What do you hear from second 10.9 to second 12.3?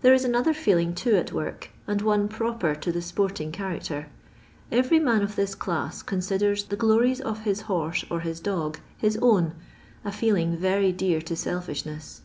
dear to selfishness.